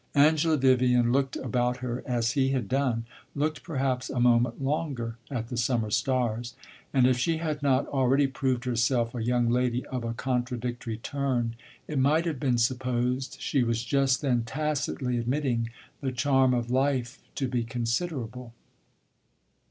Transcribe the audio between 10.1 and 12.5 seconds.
contradictory turn, it might have